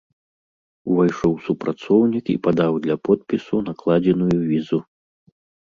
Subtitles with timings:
[0.93, 4.79] Увайшоў супрацоўнік і падаў для подпісу накладзеную візу.